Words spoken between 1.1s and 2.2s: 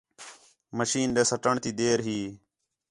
ݙے سٹّݨ تی دیر ہی